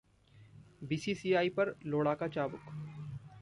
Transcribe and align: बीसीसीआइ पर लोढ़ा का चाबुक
बीसीसीआइ 0.83 1.49
पर 1.49 1.75
लोढ़ा 1.85 2.13
का 2.13 2.27
चाबुक 2.27 2.73